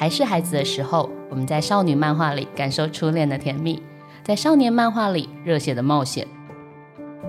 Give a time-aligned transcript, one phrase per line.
[0.00, 3.82] 还是孩子的时候，我们在少女漫画里感受初恋的甜蜜，
[4.24, 6.26] 在少年漫画里热血的冒险。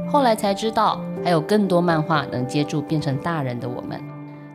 [0.09, 3.99] 后来才知道，还有更多漫画能接住变成大人的我们。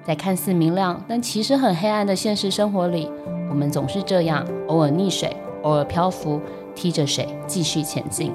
[0.02, 3.12] 在看似明亮，但其实很黑暗的现实生活里，
[3.50, 6.40] 我们总是这样，偶尔溺水，偶尔漂浮，
[6.74, 8.32] 踢着水继续前进。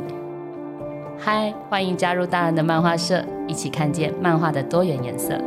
[1.17, 5.41] 嗨，欢迎加入大人的漫画社，一起看见漫画的多元颜色。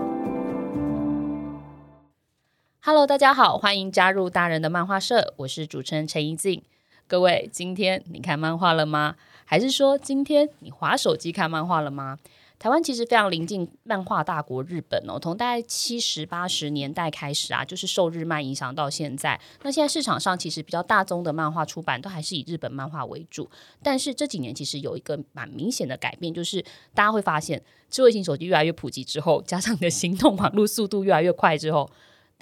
[2.86, 6.62] Hello，大家好，欢迎加入大人的漫画社，我是主持人陈怡静。
[7.08, 9.16] 各位，今天你看漫画了吗？
[9.46, 12.18] 还是说今天你滑手机看漫画了吗？
[12.58, 19.40] 台湾其实非常临近漫画大国日本哦，从大概七十八十年代开始啊，就是受日漫影响到现在。
[19.62, 23.48] 那现在市场上其实比较大宗的漫画出版都还是以日本漫画为主，
[23.82, 31.90] 但是这几年其实有一个蛮明显的改变，就是大家会发现智慧型手机越来越普及之后，加上你的行动网络速度越来越快之后。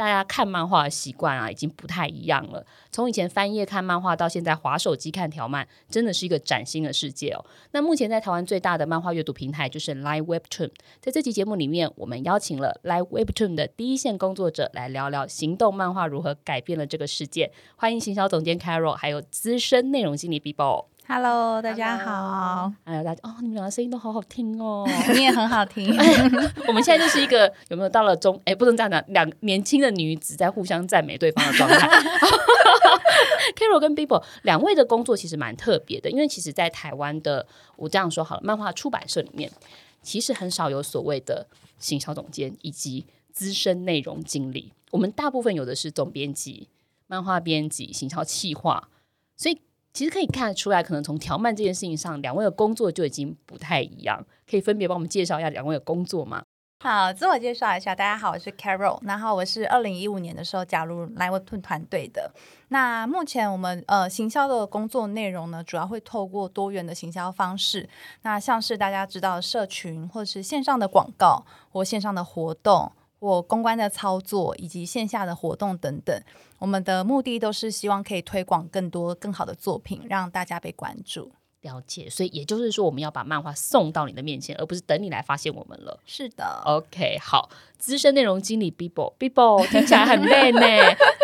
[0.03, 2.67] 大家看漫画的习惯啊，已经不太一样了。
[2.91, 7.45] 从以前翻页看漫画，到现在滑手机看条漫，真的是一个崭新的世界哦。
[7.71, 10.73] 那目前在台湾最大的漫画阅读平台就是 LINE WEBTOON。
[11.01, 17.53] 在这期节目里面，我们邀请了 LINE WEBTOON 的第一线工作者来聊聊行动漫画如何改变了这个世界。
[17.77, 20.87] 欢迎行销总监 Carol，还有资深内容经理 Bibo。
[21.09, 22.73] Hello，大家好。
[22.85, 25.95] 哎呀，大家哦，你们两个声音都好好听哦， 你也很好听。
[26.69, 31.89] 我们现在就是一个有没有到了中哎，不能这样讲，两年轻的女子在互相赞美对方的状态。
[33.57, 39.51] Carol 跟 Bibo 两位的工作其实蛮特别的，因为其实，在台湾的我这样说好了，漫画出版社里面
[40.03, 41.47] 其实很少有所谓的
[41.79, 46.69] 行销总监以及资深内容经理，我们大部分有的是总编辑、
[47.09, 48.89] 漫画编辑、行销企划，
[49.37, 49.61] 所以。
[49.93, 54.25] 其实可以看得出来，可能从条漫这件事情上，两位的工作就已经不太一样。
[54.51, 56.43] 可以分别帮我们介绍一下两位的工作吗？
[56.83, 62.33] 好，自我介绍一下，大家好，我是 Carol，然后我是二零一五年的时候加入 LINE WEBTOON 团队的。
[62.69, 67.89] 那目前我们呃行销的工作内容呢，主要会透过多元的行销方式，
[68.23, 72.91] 那像是大家知道社群，或是线上的广告，或线上的活动。
[73.23, 76.21] 或公关的操作以及线下的活动等等，
[76.59, 81.31] 我们的目的都是希望可以推广更多更好的作品，让大家被关注。
[81.61, 86.01] 了解，所以也就是说，我们要把漫画送到你的面前，而不是等你来发现我们了。
[86.05, 90.61] 是的，OK，好，资深内容经理 Bibo，Bibo 听起来很累呢，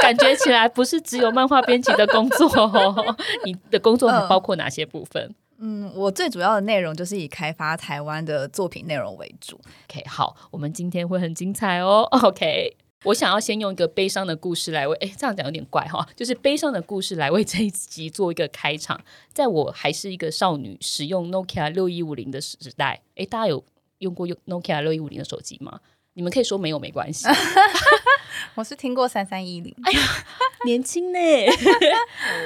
[0.00, 3.16] 感觉起来不是只有漫画编辑的工作哦。
[3.44, 5.20] 你的工作还包括哪些部分？
[5.24, 9.60] 呃嗯，我最主要的内容就是以开发台湾的作品内容为主。
[9.88, 12.02] OK，好，我们今天会很精彩哦。
[12.22, 19.00] OK，我想要先用一个悲伤的故事来为，哎，这样讲有点怪哈，就是悲伤的故事来为这一集做一个开场。
[19.32, 23.64] 在我还是一个少女，使用 Nokia 六一五零的时代，哎，大家有
[23.98, 25.80] 用过用 Nokia 六一五零的手机吗？
[26.18, 27.28] 你们可以说没有，没关系。
[28.56, 30.00] 我是听过三三一零，哎呀，
[30.66, 31.18] 年轻呢，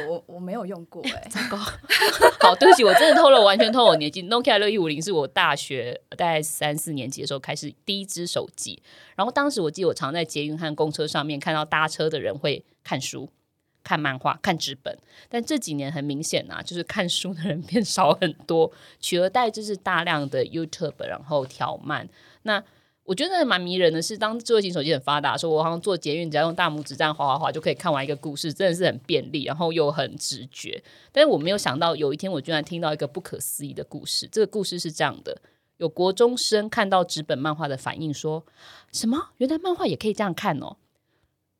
[0.06, 4.22] 我我没有用过哎，糟糕，好，对不起，我真的透露完全透露我年纪。
[4.25, 8.83] Nokia 六一五零是我大学大概三四年级的时候开始第一只手机，
[9.16, 13.31] 然后当时我记得我常在捷运和公车上面看到搭车的人会看书、
[13.83, 14.94] 看漫画、看纸本，
[15.31, 22.06] 但这几年很明显啊，就是看书的人变少很多，取而代之是大量的 YouTube，然后条漫
[22.43, 22.62] 那。
[23.04, 30.80] 我觉得蛮迷人的是，当智慧型手机很发达的时候，我好像坐捷运，只要用大拇指这样滑滑滑就可以看完一个故事，真的是很便利，然后又很直觉。
[31.10, 34.28] 但是我没有想到，有一天我居然听到一个不可思议的故事。
[34.30, 35.42] 这个故事是这样的：
[35.78, 38.46] 有国中生看到纸本漫画的反应，说
[38.92, 39.30] 什么？
[39.38, 40.76] 原来漫画也可以这样看哦！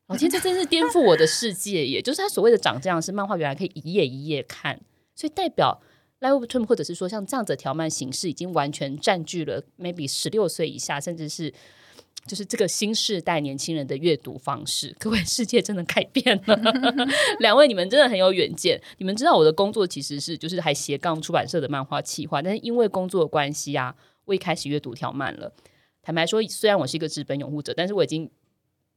[0.07, 1.85] 老天，这真是颠覆我的世界！
[1.85, 4.79] 也就是他所谓的长这样，是漫画原来可以一页一页看，
[5.13, 5.81] 所以代表。
[6.23, 11.53] Live trim，或者是说像这样子的条漫形式，已经完全占据了 maybe 十六岁以下，甚至是
[12.25, 14.95] 就是这个新世代年轻人的阅读方式。
[14.97, 16.57] 各位，世界真的改变了。
[17.39, 18.81] 两位，你们真的很有远见。
[18.97, 23.93] 你们知道我的工作其实是就是还斜杠出版社的漫画企划，但是因为工作关系啊，
[24.25, 25.53] 我也开始阅读条漫了。
[26.01, 28.31] 坦白说，虽然我是一个纸本拥护者，但是我已经。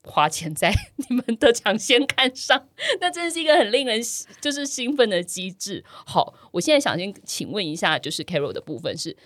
[0.07, 2.67] 花钱在你们的抢先看上，
[3.01, 4.01] 那真是一个很令人
[4.41, 5.85] 就是兴奋的机制。
[5.87, 9.17] 好，我现在想先请问一下，就是 Carol 的部分是。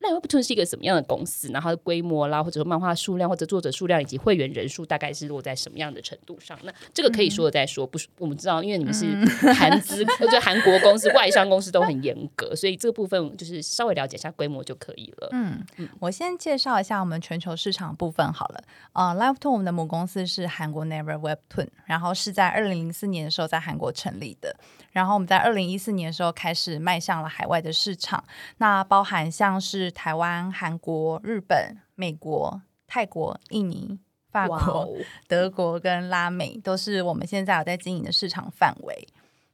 [0.00, 1.48] LINE WEBTOON 是一个什么样的公司？
[1.48, 6.56] 然后它的规模啦，或者说漫画数量，或者作者数量，以及会员人数，大概是落在什么样的程度上？
[6.62, 9.06] 那这个可以说的再说，不是我们知道，因为你们是
[9.54, 15.28] 韩资，或者韩国公司、外商公司都很严格，所以这个部分就是稍微了解一下规模就可以了。
[15.32, 15.64] 嗯，
[15.98, 18.62] 我先介绍一下我们全球市场部分好了。
[18.92, 24.54] 呃，LINE WEBTOON 我们的母公司是韩国 Never Webtoon，然后是在二零零四年的时候在韩国成立的。
[24.90, 28.24] 然后我们在二零一四年的时候开始迈向了海外的市场，
[28.56, 33.98] 那包含像是台湾、韩国、日本、美国、泰国、印尼、
[34.30, 34.96] 法国、Wow
[35.26, 39.08] 德国跟拉美都是我们现在有在经营的市场范围。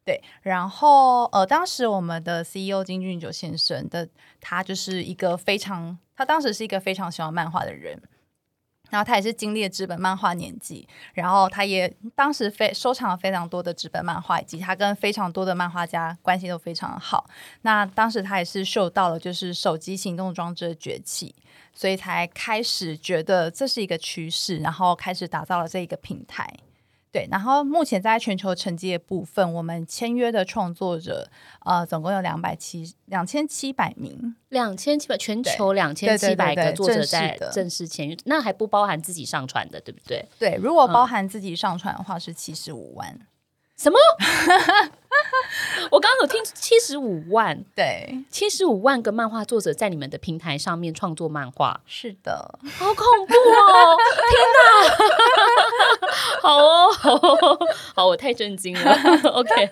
[0.05, 4.07] 对，然后呃，当时我们的 CEO 金俊九先生的
[4.41, 7.99] 他就是一个非常，他当时是一个非常喜欢漫画的人。
[8.95, 17.29] 然后他也是经历了纸本漫画年纪，然后他也当时非收藏了非常多的纸本漫画，以及他跟非常多的漫画家关系都非常好。
[17.63, 21.35] 那当时他也是嗅到了就是手机行动装置的崛起，
[21.73, 26.49] 所以才开始觉得这是一个趋势，然后开始打造了这一个平台。
[27.15, 31.31] 对，然后目前在全球成绩的部分，我们签约的创作者，
[31.65, 40.27] 呃，总共有两百七两千七百名，两千七百全球两千七百个作者在正式签约，那还不包含自己上传的，对不对？
[40.41, 43.09] 对，如果包含自己上传的话是七十五万。
[43.13, 43.27] 嗯
[43.77, 43.99] 什么？
[45.91, 53.97] 我刚刚有听七十五万，对，七十五万个漫画作者在你们的平台上面创作漫画，是的，好恐怖哦！
[54.31, 57.59] 天哪， 好哦，好哦，
[57.95, 58.93] 好，我太震惊了。
[59.33, 59.69] OK，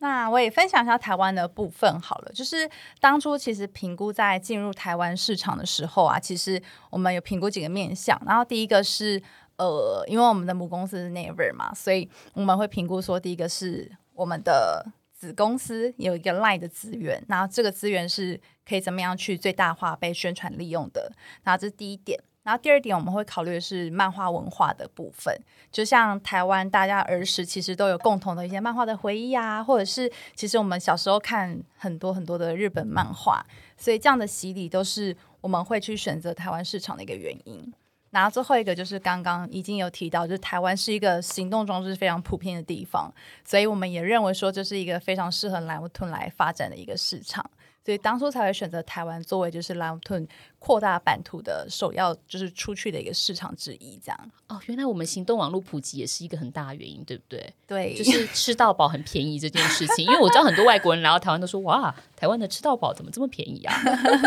[0.00, 2.68] 那我也分享一下台湾的部分好了，就是
[3.00, 6.60] 当初其实评估在进入台湾市场的时候啊，其实
[6.90, 9.22] 我们有评估几个面向，然后第一个是。
[9.58, 21.12] 呃，因为我们的母公司是 Never 嘛，所以我们会评估说，第一个是我们的子公司有一个 Line 的资源，然后这个资源是可以怎么样去最大化被宣传利用的，
[21.42, 22.18] 然后这是第一点。
[22.44, 25.38] 然后第二点，我们会考虑的是漫画文化的部分，
[25.70, 33.44] 就像台湾大家儿时其实都有共同的一些漫画的回忆啊，或者是其实我们小时候看很多很多的日本漫画，
[33.76, 37.70] 所以这样的洗礼都是我们会去选择台湾市场的一个原因。
[38.10, 43.12] 然后最后一个就是刚刚已经有提到，就是台湾是一个行动装置非常普遍的地方，
[43.44, 47.44] 所以我们也认为说这是一个非常适合 LINE WEBTOON 来发展的一个市场，
[47.84, 50.26] 所以当初才会选择台湾作为就是 LINE WEBTOON
[50.58, 54.00] 扩大版图的首要就是出去的一个市场之一。
[54.02, 57.54] 这样哦，原来我们行动网络普及也是一个很大的原因，对不对？
[57.66, 63.74] 对，就是吃到饱很便宜这件事情，因为我知道很多外国人来到台湾都说哇，台湾的吃到饱怎么这么便宜啊？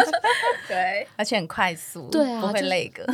[0.69, 3.05] 对，而且很快速，对啊，不会累个。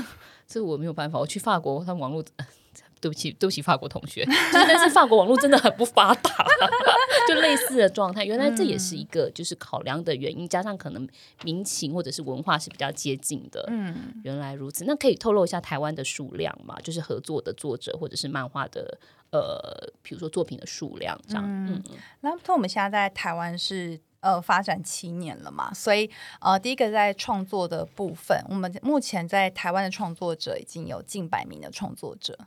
[0.48, 2.24] 这我没有办法，我去法国，他们网络，
[3.02, 6.46] 对不起，对不起，法国同学，就是、但是法国网络真的很不发达，
[7.28, 8.24] 就类似的状态。
[8.24, 11.08] 原来这也是一个就是考量的原因，嗯、加上可能
[11.44, 13.64] 民情或者是文化是比较接近的。
[13.68, 14.86] 嗯，原来如此。
[14.86, 16.76] 那可以透露一下台湾的数量吗？
[16.82, 18.98] 就是合作的作者或者是漫画的
[19.32, 21.44] 呃，比如说作品的数量这样。
[21.46, 21.84] 嗯，
[22.22, 24.00] 那么、嗯、我们现在在台湾是。
[24.20, 26.10] 呃，发展七年了嘛，所以
[26.40, 32.38] 呃，第一个在创作的部分，我们目前在台湾的创作者已经有近百名的创作者，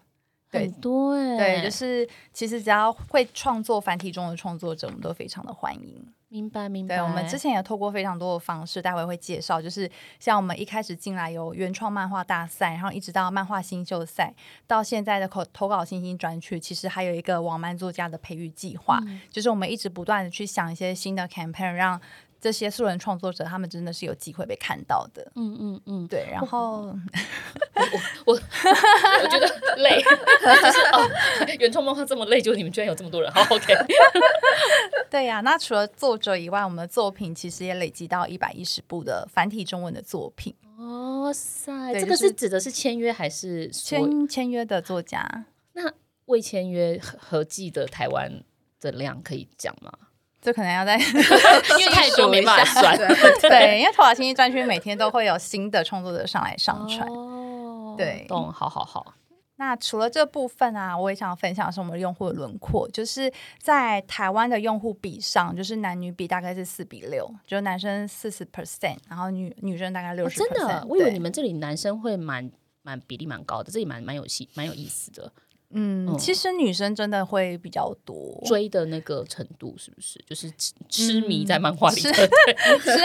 [0.51, 6.05] 对，很多哎，对，就是其实只要会创作繁体中的创作者，我们都非常的欢迎。
[6.31, 6.97] 明白，明白。
[6.97, 9.91] 对，我们之前也透过非常多的方式，待会会介绍，就是
[10.21, 14.33] 像我们一开始进来有原创漫画大赛，然后一直到漫画新秀赛，
[14.67, 22.01] 到现在的投投稿新星专区，其实还有一个网漫作家的培育计划，嗯、就是我们一直不断的去想一些新的 campaign，让
[22.41, 25.31] 这些素人创作者他们真的是有机会被看到的。
[25.35, 26.27] 嗯嗯嗯，对。
[26.31, 26.95] 然后我
[28.25, 31.11] 我我， 我觉得累， 就是哦，
[31.59, 33.75] 原创漫画这么累，就你们居然有这么多人，好 OK。
[35.11, 40.55] 对呀、啊，那除了作者以外，我们的作品其实也累积到一百一十部的繁体中文的作品。
[40.79, 45.45] 哇塞，对这个是指的是签约还是签签约的作家？
[45.75, 45.93] 那
[46.27, 48.43] 未签约合计的台湾
[48.81, 49.93] 的量可以讲吗？
[50.41, 52.97] 这可能要在 因为太多没办法算。
[53.43, 57.07] 对，因为投稿信息专区每天都会有新的创作者上来上传。
[57.09, 59.15] 哦，对，懂，好好好。
[59.57, 70.55] 那除了这部分啊，我也想分享的是我们的用户的轮廓，就是在台湾的用户比上，就是男女比大概是四比六，就是男生四十 percent，然后女女生大概六十 percent。
[70.55, 75.31] 真的，我以为你们这里男生会蛮蛮比例蛮高的，这里蛮蛮有戏，蛮有意思的。
[75.73, 80.21] 嗯，其实女生真的会比较多追的那个程度，是不是？
[80.27, 82.11] 就是痴痴迷在漫画里痴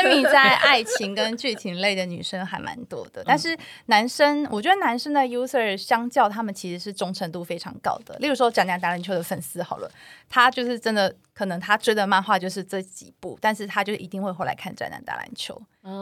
[0.09, 3.23] 迷在爱情跟剧情类的女生还蛮多的。
[3.25, 3.55] 但是
[3.85, 8.17] 男生，我觉得男生的 user 相较他们其实是忠诚度非常高的。
[8.19, 9.91] 例如说，讲讲打篮球的粉丝好了，
[10.27, 11.15] 他就是真的。
[11.35, 15.53] 可能他追的漫画就是这几部，但是他就一定会回来看《宅男打篮球》。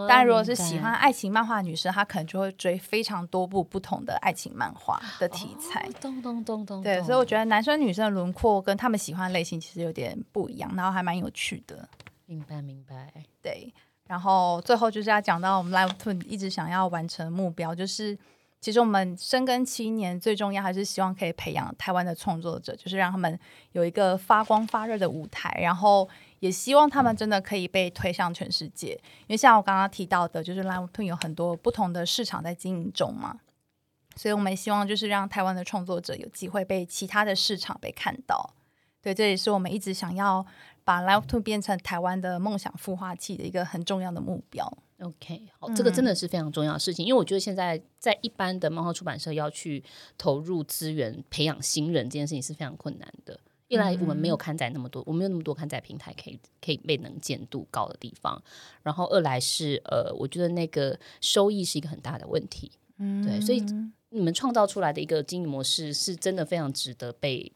[0.08, 5.90] 当然，如果是喜欢爱情漫画的女生，她可能就会追非常多部不同的爱情漫画的题材。
[6.00, 6.84] 咚咚咚咚。
[6.84, 11.90] 对，所以我觉得男生女生的轮廓跟他们喜欢的类型其实有点不一样，然后还蛮有趣的。
[12.28, 13.12] 明白，明白。
[13.42, 13.74] 对，
[14.08, 18.16] 然后最后就是要讲到我们 LINE WEBTOON 一直想要完成的目标，就是。
[18.64, 23.38] 其实我们深耕七年，最重要还是希望可以培养台湾的创作者，就是让他们
[23.74, 26.08] 有一个发光发热的舞台，然后
[26.40, 28.92] 也希望他们真的可以被推向全世界。
[28.94, 33.38] 因为像我刚刚提到的，就是 Live TOON，有很多不同的市场在经营中嘛。
[34.16, 38.54] 所以我们希望就是让台湾的创作者有机会被其他的市场被看到。
[39.02, 40.46] 对，这也是我们一直想要
[40.86, 44.72] 把 LIVE TOON 变成台湾的梦想孵化器的一个很重要的目标。
[45.04, 49.84] OK，好，这个真的是非常重要的事情，嗯、因为我觉得现在在一般的漫画出版社要去
[50.18, 53.40] 投入资源培养新人这件事情是非常困难的。
[53.68, 58.42] 一来我们没有刊载那么多，嗯、我没有那么多刊载平台可以可以被能见度高的地方。
[58.84, 62.72] 然后二来是呃，我觉得那个收益是一个很大的问题。
[62.98, 63.64] 嗯，对，所以
[64.10, 67.52] 你们创造出来的一个经营模式是真的非常值得被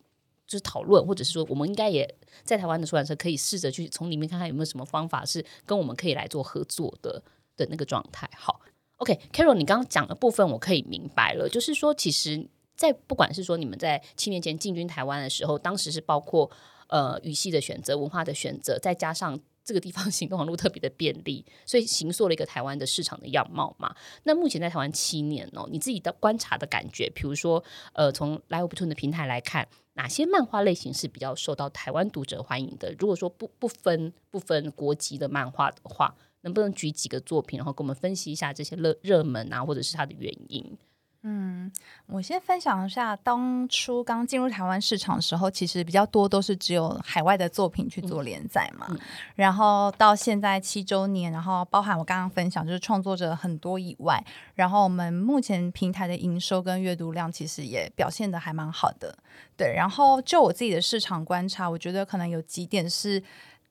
[0.48, 2.12] 就是讨论，或者是说我们应该也
[2.44, 7.22] 在台湾的出版社可以试着去从里面看看有没有什么方法是跟我们可以来做合作的
[7.58, 8.30] 的那个状态。
[8.38, 8.62] 好
[8.98, 12.48] ，OK，Carol，你刚刚讲的部分我可以明白了，就是说其实。
[12.78, 16.48] 在不管是说你们在七年前进军台湾的时候，当时是包括
[16.90, 23.96] 呃语系的选择、文化的选择，再加上 这个地方行动网络特别的便利，所以形塑了一个台湾的市场的样貌嘛。
[24.26, 32.94] 那目前在台湾七年哦，你自己的观察的感觉，比如说呃，从 LiveWebtoon 的平台来看，哪些漫画类型是比较受到台湾读者欢迎的？
[33.00, 40.78] 如果说不不分不分国籍的漫画的话，能不能举几个作品，然后给我们分析一下这些热热门啊，或者是它的原因？
[41.24, 41.70] 嗯，
[42.06, 48.86] 我先分享一下，当初刚进入台湾市场的时候，其实比较多都是只有海外的作品去做连载嘛。
[48.92, 49.00] 嗯、
[49.36, 59.18] 然后到现在七周年，然后包含我刚刚分享，就是创作者很多以外，然后我们目前平台的营收跟阅读量其实也表现的还蛮好的。
[59.58, 63.22] 对，然后就我自己的市场观察，我觉得可能有几点是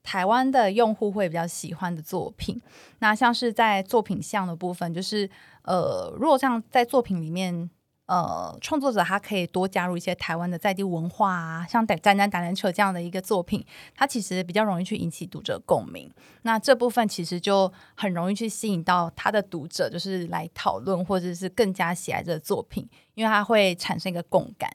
[0.07, 2.63] 台湾的用户会比较喜欢的作品。
[3.01, 5.29] 那像是在作品项的部分，就是。
[5.67, 7.69] 呃，如果像在作品里面，
[8.07, 16.09] 呃，创作者他可以多加入一些台湾的在地文化啊，像《打《战战打篮球》这样的一个作品，它其实比较容易去引起读者共鸣。
[16.43, 24.71] 那这部分其实就很容易去吸引到他的读者，就是来讨论或者是更加喜爱这个作品，因为它会产生一个共感。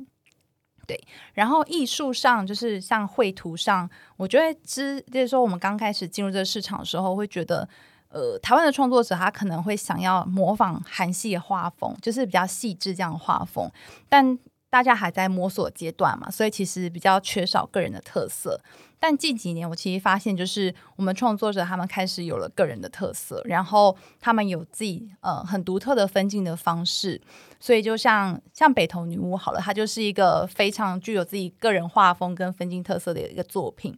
[0.92, 7.68] 对，然后艺术上就是像绘图上，我觉得之就是说我们刚开始进入这个市场的时候，会觉得。
[8.14, 13.72] 呃，台湾的创作者他可能会想要模仿韩系画风，就是比较细致这样的画风，
[14.10, 14.38] 但
[14.72, 18.60] 大家还在摸索阶段嘛，所以其实比较缺少个人的特色。
[19.00, 27.20] 但近几年我其实发现，就是我们创作者他们开始有了个人的特色，然后他们有自己呃很独特的分镜的方式，
[27.60, 33.98] 所以就像像北投女巫好了，它就是一个非常具有自己个人画风跟分镜特色的一个作品。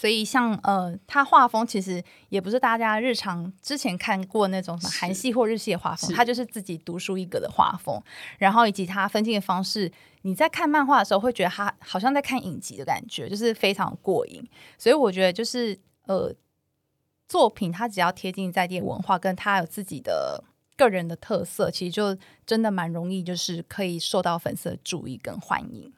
[0.00, 8.02] 所以像呃，他画风其实也不是大家日常之前看过那种什么韩系或日系的画风，他就是自己独树一格的画风。
[8.38, 9.92] 然后以及他分镜的方式，
[10.22, 14.42] 你在看漫画的时候会觉得他好像在看影集的感觉，就是非常过瘾。
[14.78, 16.34] 所以我觉得就是呃，
[17.28, 20.42] 作品它只要贴近在地文化，跟他有自己的
[20.78, 22.16] 个人的特色，其实就
[22.46, 25.92] 真的蛮容易，就是可以受到粉丝的注意跟欢迎。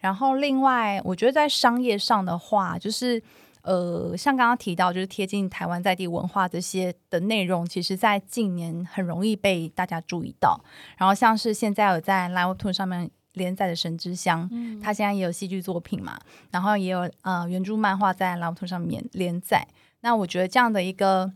[0.00, 3.22] 然后，另外，我觉得在商业上的话，就是
[3.62, 10.58] 呃，像刚刚提到，就是贴近台湾在地文化这些的内容，其实，在近年很容易被大家注意到。
[10.96, 16.18] 然后，像是现在有在 LiveWebtoon 上面连载的《神之乡》，嗯，它现在也有戏剧作品嘛，
[16.50, 19.68] 然后也有呃原著漫画在 LiveWebtoon 上面连载。
[20.00, 21.30] 那我觉得这样的一个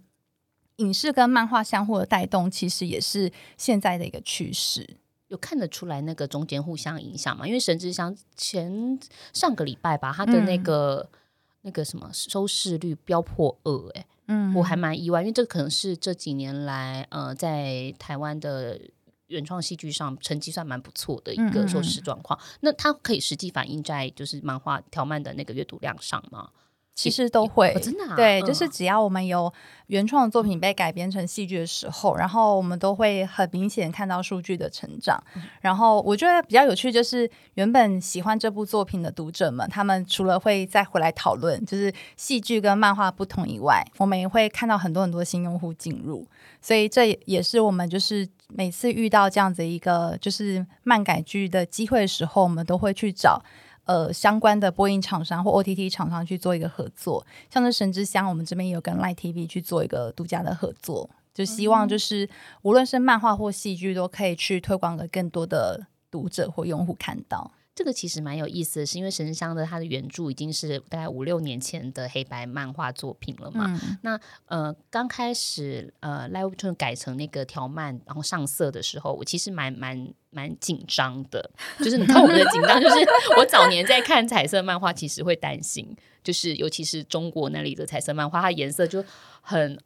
[0.76, 4.96] 影视跟漫画相互的带动，其实也是现在的一个趋势。
[5.34, 7.46] 有看得出来那个中间互相影响嘛？
[7.46, 8.98] 因为神之乡前
[9.32, 11.18] 上个礼拜吧，他的那个、嗯、
[11.62, 18.80] 那个什么收视率飙破二，哎，嗯，我还蛮意外，因为这可能是这几年来呃在台湾的
[19.26, 22.38] 原创戏剧上成绩算蛮不错的一个收视状况。
[22.38, 26.50] 嗯嗯，那它可以实际反映在就是漫画条漫的那个阅读量上吗？
[26.94, 29.52] 其实都会，哦、真的、啊，对，就是只要我们有
[29.88, 35.20] 原创的作品被改编成戏剧的时候，嗯、然后我们都会很明显看到数据的成长。
[35.34, 46.24] 嗯、然后我觉得比较有趣，就是原本喜欢这部作品的读者们，他们除了会再回来讨论，就是戏剧跟漫画不同以外，我们也会看到很多很多新用户进入。
[46.60, 53.42] 所以这也是我们就是每次遇到这样子一个就是漫改剧的机会的时候，我们都会去找。
[53.84, 62.28] 呃，相关的播音厂商或 OTT 厂商去做一个合作，像是《神之乡》，我们这边也有跟 Line TV 去做一个独家的合作，就希望就是
[62.62, 67.50] 无论是漫画或戏剧，都可以去推广给更多的读者或用户看到。
[67.74, 73.66] 这个其实蛮有意思的，是因为《神之乡》的它的原著已经是大概五六年前的黑白漫画作品了嘛。
[73.66, 81.50] 嗯、那呃，刚开始呃，LiveWebtoon 改成那个条漫，然后上色的时候，我其实蛮蛮蛮紧张的。
[81.80, 82.96] 就是你看我们的紧张，就是
[83.38, 89.04] 我早年在看彩色漫画，其实会担心，就是尤其是中国那里的彩色漫画，它颜色就
[89.40, 89.76] 很……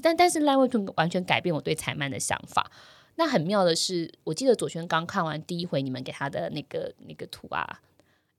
[0.00, 2.70] 但但是 LiveWebtoon 完全改变我对彩漫的想法。
[3.16, 7.80] 那很妙的是，我记得左萱刚看完第一回你们给他的那个那个图啊，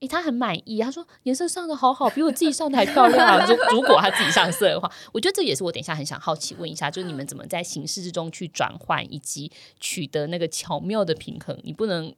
[0.00, 3.46] 诶，他很满意，他说颜色上的好好，比我自己上的还漂亮啊。
[3.70, 11.58] 如果他自己上色的话，我觉得这也是我等一下很想好奇问一下，就是你们怎么在形式之中去转换，以及取得那个巧妙的平衡？
[11.62, 12.14] 你不能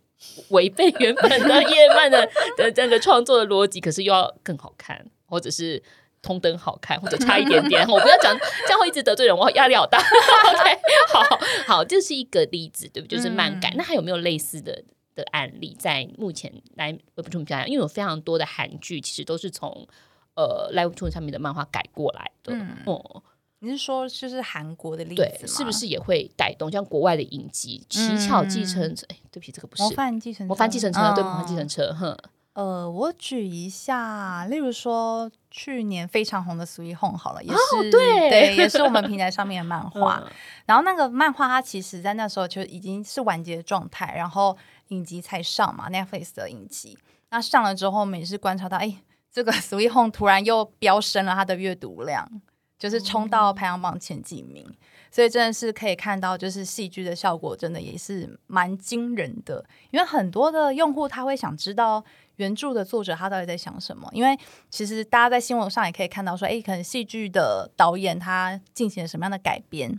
[0.48, 5.82] 违背原本的 叶漫的的这个创作的逻辑，可是又要更好看，或者是。
[6.26, 9.96] 通灯好看，或者差一点点， 我不要讲，这样会一直得罪人，我压力好大。
[10.02, 10.78] OK，
[11.12, 13.16] 好好，这是一个例子，对不对？
[13.16, 13.70] 就是漫改。
[13.70, 14.82] 嗯、那还有没有类似的
[15.14, 15.76] 的案例？
[15.78, 19.86] 在目前来 Webtoon 平台，因为有非常多的韩剧，其实都是从
[20.34, 22.52] 呃 Webtoon 上面的漫画改过来的。
[22.52, 23.22] 嗯，哦、
[23.60, 25.46] 你是说就是韩国的例子吗？
[25.46, 29.06] 是不是也会带动像国外的影集《乞巧计程车》？
[29.10, 30.44] 哎，对不起，这个不是《模范计程车》。
[30.48, 32.16] 模范计程车，对，模范计程车，哼。
[32.52, 40.22] 呃，我举一下，例如说去年非常红的《Sweet Home》好了，也是、哦、对，对，也是我们平台上面的漫画。
[40.22, 40.30] 嗯、
[40.66, 44.54] 然后那个漫画它其实在那时候就已经是完结的状态，然后
[44.88, 46.98] 影集才上嘛，Netflix 的影集。
[47.30, 48.96] 那上了之后，我们也是观察到，哎，
[49.32, 52.30] 这个《Sweet Home》突然又飙升了它的阅读量，
[52.78, 54.62] 就是冲到排行榜前几名。
[54.68, 54.76] 嗯
[55.08, 59.64] 所以真的是可以看到，就是戏剧的效果真的也是蛮惊人的。
[59.90, 62.04] 因为很多的用户他会想知道
[62.36, 64.08] 原著的作者他到底在想什么。
[64.12, 64.38] 因为
[64.70, 69.98] 其实大家在新闻上也可以看到说，诶，可能戏剧的导演他进行了什么样的改编，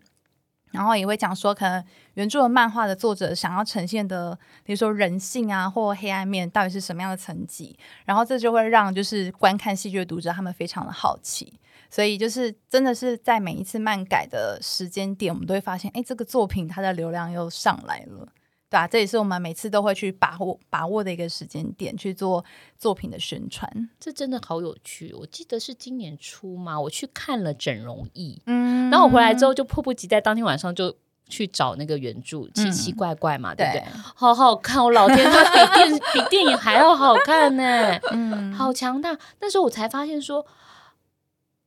[0.72, 1.84] 然后也会讲说，可能
[2.16, 11.60] 原著的漫画的作者想要呈现的，比如说人性啊或黑暗面到底是什么样的层级，然后这就会让就是观看戏剧的读者他们非常的好奇。
[11.90, 18.28] 所以就是真的是在每一次漫改的时间点，我们都会发现，哎，这个作品它的流量又上来了，
[18.70, 18.88] 对吧、啊？
[18.88, 22.44] 这也是我们每次都会去把握把握的一个时间点去做
[22.78, 23.90] 作品的宣传。
[24.00, 25.14] 这真的好有趣！
[25.14, 30.96] 我记得是今年初嘛，我去看了整容艺，嗯，然后我回来之后就迫不及待，当天晚上就
[31.28, 33.80] 去找那个原著，奇奇怪怪嘛，嗯、对不对？
[33.82, 39.18] 对好好看，我老天，它比电比电影还要好看呢， 嗯，好强大。
[39.40, 40.46] 那时候我才发现说。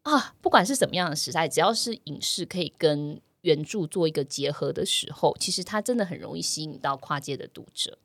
[0.03, 7.99] 啊，不管是什么样的时代，只要是影视可以跟原著做一个结合的时候，其实它真的很容易吸引到跨界的读者。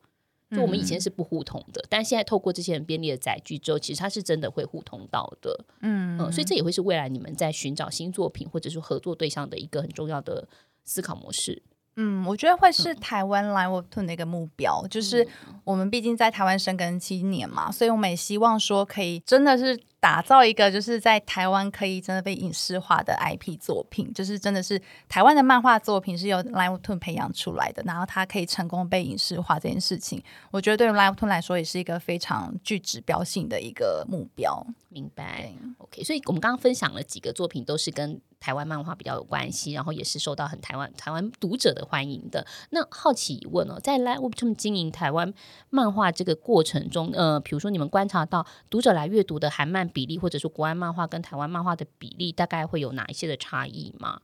[0.48, 5.64] 就我们以前是不互通的，嗯、但现在透过这些人便利的载具之后，其实它是真的会互通到的。
[5.80, 10.46] 嗯，嗯，所以这也会是未来你们在寻找新作品或者是合作对象的一个很重要的
[10.84, 11.60] 思考模式。
[11.96, 15.26] 嗯，我觉得会是台湾 LINE WEBTOON 的一个目标，嗯、就是
[15.64, 19.78] 我们毕竟在台湾生根七年嘛，所以我们也希望说可以真的是。
[19.98, 34.64] 打造一个就是在台湾可以真的被影视化的 IP 作品，就是真的是台湾的漫画作品是由 LINE WEBTOON 培养出来的，然后它可以成功被影视化这件事情，我觉得对于 LINE WEBTOON 来说也是一个非常具指标性的一个目标。
[34.90, 42.46] 明白？OK，所以我们刚刚分享了几个作品，都是跟台湾漫画比较有关系，然后也是受到很台湾台湾读者的欢迎的。
[42.70, 45.32] 那好奇疑问哦，在 LINE WEBTOON 经营台湾
[45.70, 54.20] 漫画这个过程中，呃，比如说你们观察到读者来阅读的韩漫比例，或者说国外漫画跟台湾漫画的比例，大概会有哪一些的差异吗？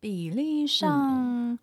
[0.00, 1.58] 比例上，嗯、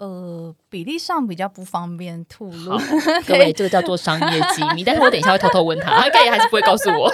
[0.00, 2.78] 呃，比例上比较不方便吐露。
[3.28, 7.12] 各位，这个叫做商业机密，但是我等一下会偷偷问他，他应该也还是不会告诉我。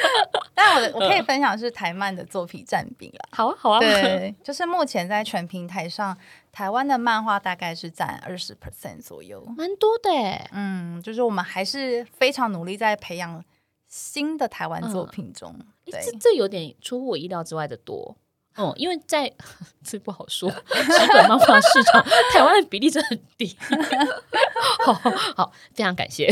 [0.54, 3.28] 但我 我可以分享是台漫的作品占比了。
[3.32, 3.80] 好啊，好啊。
[3.80, 6.14] 对，就是目前在全平台上，
[6.52, 10.10] 台湾的漫画大概是占二十 percent 左右，蛮多的。
[10.52, 13.42] 嗯，就是我们还是非常努力在培养
[13.88, 18.14] 新的台湾作品中，嗯、对这这有点出乎我意料之外的多。
[18.56, 19.32] 哦、嗯，因为在
[19.84, 23.56] 这不好说，日本漫画市场，台湾的比例真的很低。
[24.84, 24.92] 好
[25.36, 26.26] 好，非常感谢。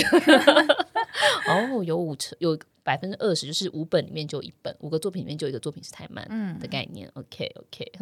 [1.46, 2.58] 哦，有五成有。
[2.84, 6.22] 百分之二十就是五本里面就一本，五个作品里面就一个作品是台漫
[6.60, 7.10] 的概念。
[7.14, 7.92] 嗯、OK OK，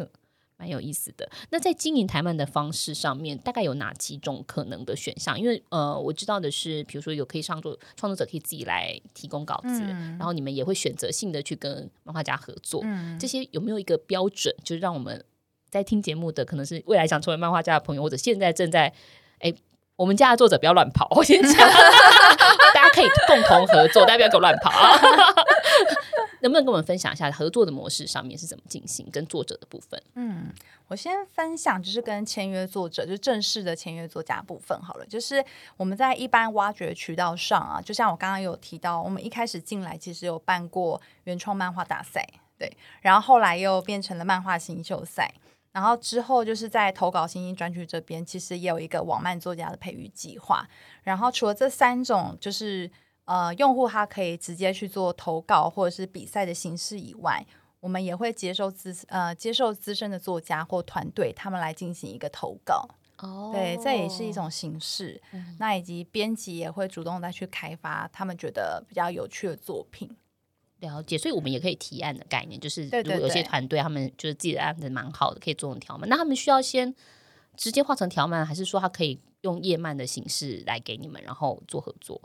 [0.57, 1.29] 蛮有意思的。
[1.49, 5.39] 那在经营台漫的方式上面，大概有哪几种可能的选项？
[5.39, 12.81] 因为呃，我知道的是，比如说有可以上作创作者可以自己来提供稿子，嗯、然后你们也会选择性的去跟漫画家合作。
[12.83, 14.55] 嗯、这些有没有一个标准？
[14.63, 15.23] 就是让我们
[15.69, 18.93] 在听节目的，可能是未来想成为漫画家的朋友，或者现在正在
[19.39, 19.53] 哎。
[19.95, 21.53] 我们家的作者不要乱跑，我先讲，
[22.73, 24.89] 大家可以共同合作，大家不要给我乱跑啊！
[26.43, 30.01] 能不能跟我们分享一下合作的模式上面是怎么进行，跟作者的部分？
[30.15, 30.53] 嗯，
[30.87, 35.05] 我先分享就是跟签约作者，就正式的签约作家部分好了。
[35.05, 35.43] 就是
[35.77, 42.27] 我们在一般挖掘渠道上啊，就像我刚刚有提到，我们一开始进来其实有办过原创漫画大赛，
[42.57, 45.33] 对，然后后来又变成了漫画新秀赛。
[45.71, 50.67] 然后之后就是在投稿新兴专区这边，其实也有一个网漫作家的培育计划。
[51.01, 52.91] 然后除了这三种，就是
[53.25, 57.45] 呃用户他可以直接去做投稿或者是比赛的形式以外，
[57.79, 62.87] 我们也会接受资呃接受资深的作家或团队他们来进行一个投稿。
[63.19, 65.21] 哦，对，这也是一种形式。
[65.31, 70.09] 嗯、那以及编辑也会主动再去开发他们觉得比较有趣的作品。
[70.79, 76.93] 了解，所以我们也可以提案的概念，就是如果有些团队他们就是自己的案子蛮好的，可以做成条漫，那他们需要先
[77.55, 82.19] 直接画成条漫，还是说他可以用页漫的形式来给你们，然后做合作？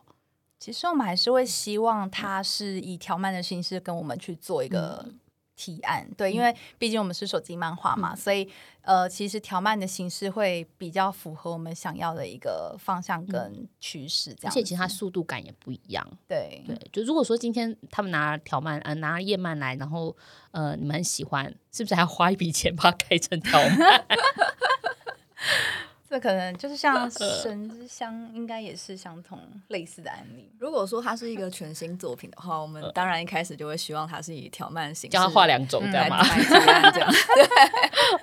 [0.58, 5.04] 其实我们还是会希望他是以条漫的形式跟我们去做一个。
[5.06, 5.18] 嗯
[5.60, 8.48] 提案对，因为毕竟我们是手机漫画嘛，嗯、所以
[8.82, 14.48] 呃，其实条漫的形式会比较符合我们想要的一个方向跟趋势，这样、嗯。
[14.52, 16.08] 而且其实它速度感也不一样。
[16.28, 20.16] 对对，就如果说今天他们拿条漫呃拿页漫来，然后
[20.52, 24.06] 呃你们很喜欢，是不是还要花一笔钱把它改成条漫？
[26.10, 30.50] 这可能就是像神之乡，应该也是相同类似的案例。
[30.58, 36.24] 如果说它是一个全新作品的话，我们当然一开始就会希望它是以条漫形式，叫他画两种，这样吗？
[36.24, 37.48] 这 样对。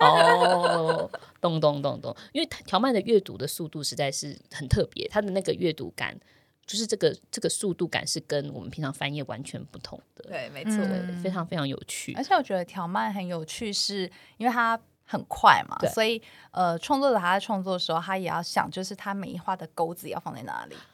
[0.00, 1.08] 哦，
[1.40, 6.18] 咚咚咚咚，因为条漫的阅读的速度实在是很特别，它的那个阅读感，
[6.66, 10.24] 就是这个这个速度感是跟我们平常翻页完全不同的。
[10.28, 12.12] 对，没错，嗯、非常非常有趣。
[12.14, 14.76] 而且我觉得条漫很有趣，是因为它。
[15.06, 20.74] 很快嘛，所以呃，创作者他在创作的时候，他也要想，就是他每一画的钩子要放在哪里。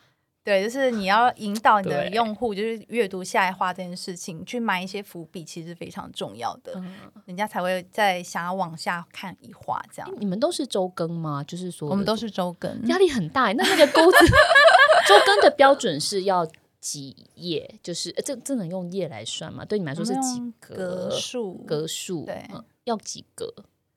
[0.44, 6.96] 对，就是你要引导你的用户，就是阅读下一画这件事情，去埋一些伏笔，其实非常重要的，嗯、
[7.26, 10.14] 人家才会再想要往下看一画这样。
[10.18, 11.44] 你们都是周更吗？
[11.44, 13.52] 就是说，我们都是周更，压力很大。
[13.52, 14.18] 那那个钩子，
[15.06, 16.44] 周更的标准是要
[16.80, 17.78] 几页？
[17.80, 19.64] 就是、呃、这这能用页来算吗？
[19.64, 20.74] 对你们来说是几格？
[20.74, 21.54] 格数？
[21.58, 22.24] 格数？
[22.24, 23.46] 对、嗯，要几格？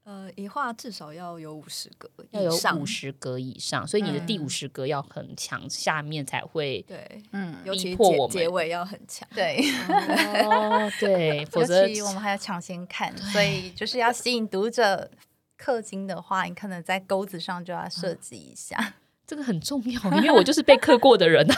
[0.05, 9.57] 呃，一画至少要有五十格，要有五十格以上，所以你的第五十格要很强，嗯，下面才会对，嗯，尤其结结尾要很强，对
[10.45, 15.09] 哦，对，否则我们还要抢先看，所以就是要吸引读者
[15.59, 18.77] 氪金的话，你可能在钩子上就要设计一下。
[18.79, 18.93] 嗯
[19.27, 21.57] 这个很重要，因为我就是被刻过的人啊。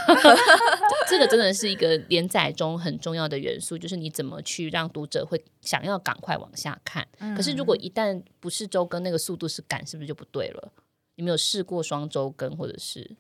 [1.10, 7.08] 这个真的是一个连载中很重要的元素，就是你怎么去让读者会想要赶快往下看。
[7.20, 10.72] 嗯、可是如果一旦不是周更，那个速度是赶，是不是就不对了？
[11.16, 13.16] 你没有试过双周更，或者是？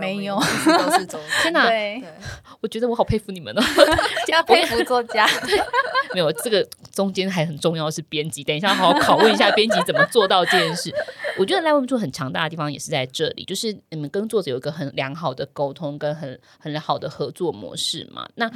[0.00, 1.68] 没有，都是中 天哪！
[1.68, 2.02] 对，
[2.60, 3.62] 我觉得我好佩服你们哦，
[4.28, 5.26] 要佩服作家。
[6.12, 8.42] 没有，这个中间还很重要的是编辑。
[8.42, 10.94] 等一下，好好拷问一下编辑怎么做到这件事。
[11.38, 18.28] 我觉得 LINE WEBTOON 很强大的地方也是在这里，就是你们跟作者有一个很良好的沟通跟很很好的合作模式嘛。
[18.36, 18.48] 那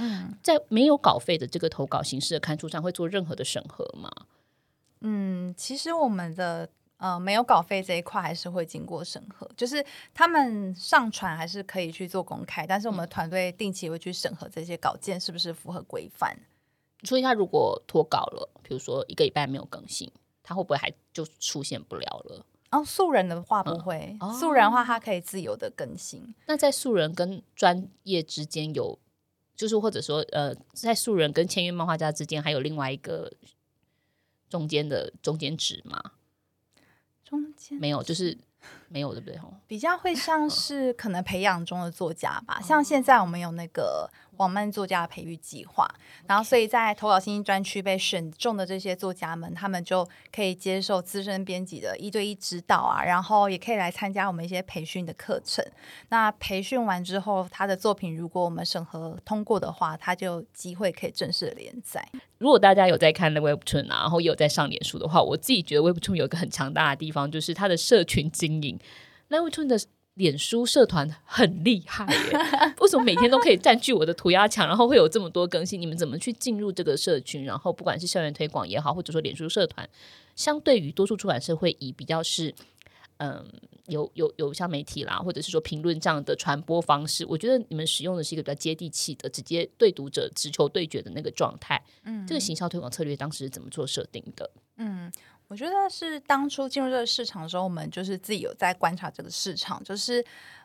[0.42, 4.10] 在没有稿费的这个投稿形式的刊出上，会做任何的审核吗？
[5.00, 6.68] 嗯，其实我们的。
[6.98, 16.36] 呃，没有稿费这一块还是会经过审核，就是他们上传还是可以去做公开，但是我们团队定期会去审核这些稿件是不是符合规范。
[17.04, 20.10] 所以他如果脱稿了，比如说一个礼拜没有更新，
[20.42, 22.44] 他会不会还就出现不了了？
[22.72, 26.34] 哦，素人的话不会，嗯哦、素人的话他可以自由的更新。
[26.46, 28.98] 那在素人跟专业之间有，
[29.54, 33.32] 就是或者说呃，在素人跟签约漫画家之间还有另外一个
[34.50, 36.12] 中间的中间值吗？
[37.28, 38.36] 中间没有，就是
[38.88, 39.38] 没有，对不对？
[39.66, 44.10] 比较会像是可能培养中的作家吧，像现在我们有那个。
[44.38, 45.88] 网漫作家培育计划，
[46.26, 55.64] 然后所以在投稿信息专区被选中的这些作家们，他们就可以接受资深编辑的一对一指导啊，然后也可以来参加我们一些培训的课程。
[56.08, 62.08] 那培训完之后，他的作品如果我们审核通过的话，他就有机会可以正式的连载。
[62.38, 68.78] 如果大家有在看那 Webtoon 啊，然后也有在上脸书的话，我自己觉得 Webtoon 有一个很强大的地方，就是它的社群经营。
[69.28, 69.78] 那 Webtoon 的。
[70.18, 74.66] 脸书社团很厉害耶，为什么每天都可以占据我的涂鸦墙？
[74.66, 75.80] 然后会有这么多更新？
[75.80, 77.44] 你们怎么去进入这个社群？
[77.44, 79.88] 然后不管是校园推广也好，或者说脸书社团，
[80.34, 82.52] 相对于多数出版社会以比较是
[83.18, 83.46] 嗯
[83.86, 91.80] 有有有像媒体啦，或者是说评论这样的传播方式，我觉得你们使用的是一个比较接地气的，直接对读者直球对决的那个状态。
[92.02, 94.50] 嗯，这个行销推广策略当时是怎么做设定的？
[94.78, 95.12] 嗯。
[95.48, 100.22] 我觉得是当初进入这个市场的时候，我们就是自己有在观察这个市场，就是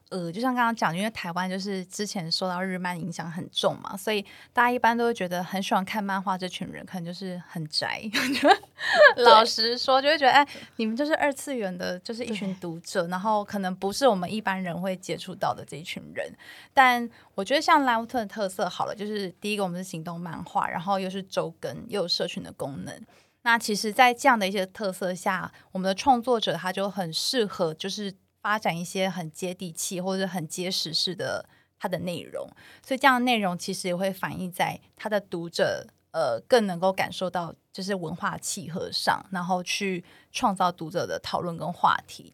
[0.10, 8.04] 呃，就像刚刚讲，因为台湾就是之前受到日漫影响很重嘛，所以大家一般都会觉得很喜欢看漫画这群人可能就是很宅。
[9.24, 16.30] 老实说，就会觉得哎，你们就是二次元的，就是一群读者，然后可能不是我们一般人会接触到的这一群人。
[16.74, 23.02] 但我觉得像 LINE WEBTOON 的特色好了，就是第一个我们是行动漫画，然后又是周更，又有社群的功能。
[23.44, 32.50] 那其实，在这样的一些特色下，我们的创作者他就很适合，就是发展一些很接地气或者很结实式的他的内容。
[32.82, 42.34] 所以，这样的内容其实也会反映在他的读者呃更能够感受到就是文化契合上，然后去创造读者的讨论跟话题。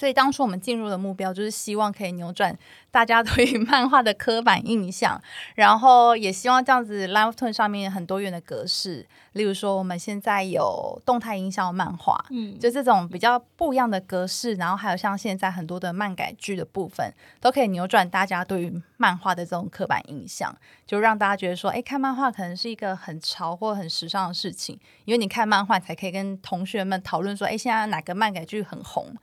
[0.00, 2.56] 所以当初我们进入的目标就是希望可以扭转
[2.90, 5.20] 大家对于 漫画的刻板印象，
[5.54, 29.14] 然后也希望这样子 LINE WEBTOON 上面很多元的格式，例如说我们现在有动态音效漫画，嗯，就这种比较不一样的格式，然后还有像现在很多的漫改剧的部分，都可以扭转大家对于漫画的这种刻板印象，就让大家觉得说，哎，看漫画可能是一个很潮或很时尚的事情，因为你看漫画才可以跟同学们讨论说，哎，现在哪个漫改剧很红。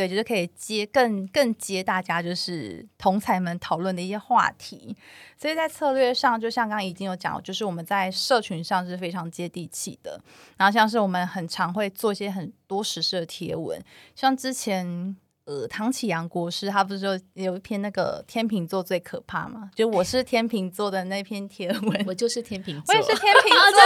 [0.00, 4.96] 对，就是可以接更更接大家就是同才们讨论的一些话题，
[5.36, 10.18] 所以在策略上，就像刚刚已经有讲，就是我们在社群上是非常接地气的。
[10.56, 13.78] 然后像是我们很常会做一些很多实事的贴文，
[14.14, 19.70] 像之前呃唐启阳国师他不是说有一篇那个天秤座最可怕吗？
[19.76, 23.80] 就我是天秤座的那篇贴文， 我就是天秤座，我也是天秤 座。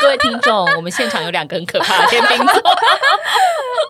[0.00, 2.62] 各位听众，我们现场有两个很可怕的天秤座。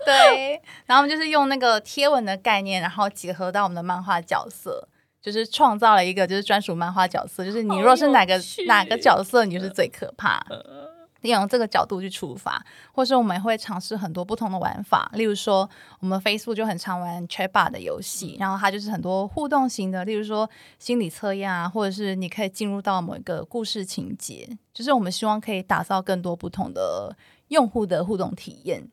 [0.05, 4.89] 对，然后我们就是用那个贴文的概念，然后结合到我们的漫画角色，
[5.21, 10.45] 就是创造了一个就是专属漫画角色，就是你若是哪个哪个角色，你就是最可怕。
[11.31, 12.61] 用这个角度去出发，
[12.93, 27.17] 或是我们会尝试很多不同的玩法，例如说，我们 Facebook 就很常玩 Chatbot 的游戏，然后它就是很多互动型的，例如说心理测验啊，或者是你可以进入到某一个故事情节，就是我们希望可以打造更多不同的
[27.51, 28.89] 用户的互动体验。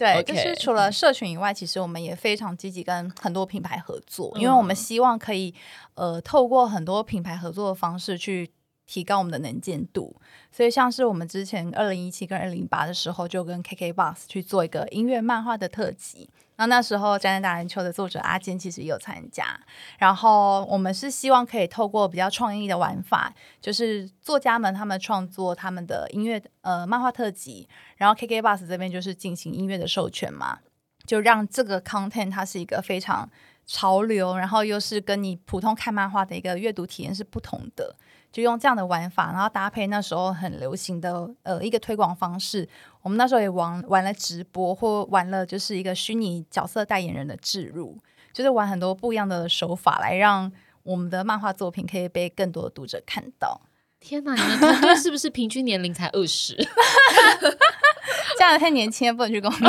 [0.00, 5.54] 对.就是除了社群以外，其实我们也非常积极跟很多品牌合作，因为我们希望可以
[5.94, 8.50] 呃透过很多品牌合作的方式去
[8.86, 10.16] 提高我们的能见度。
[10.50, 16.30] 所以像是我们之前二零一七跟二零一八的时候，就跟 KKBOX 去做一个音乐漫画的特辑。
[16.60, 19.58] 那那时候《宅男打篮球》的作者阿坚其实也有参加。
[19.98, 30.58] 然后我们是希望可以透过比较创意的玩法，就是作家们他们创作他们的音乐呃漫画特辑，然后 KKBus 这边就是进行音乐的授权嘛，
[31.06, 33.26] 就让这个 content 它是一个非常
[33.64, 37.96] 潮流，然后又是跟你普通看漫画的一个阅读体验是不同的。
[38.32, 42.68] 就用这样的玩法，然后搭配那时候很流行的呃一个推广方式，
[43.02, 47.98] 我们那时候也玩玩了直播，或玩了就是一个虚拟角色代言人的置入，
[48.32, 50.52] 就是玩很多不一样的手法来让
[50.84, 53.60] 我们的漫画作品可以被更多的读者看到。
[53.98, 56.56] 天哪，你们团队是不是平均年龄才二十？
[58.38, 59.58] 这样太年轻，不能去公司。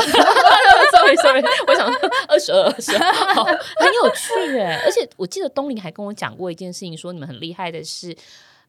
[0.92, 3.56] Sorry Sorry，我想说二十二、二十二，好， 很
[4.04, 4.80] 有趣耶。
[4.86, 8.16] 而且我记得东林还跟我讲过一件事情，说你们很厉害的是。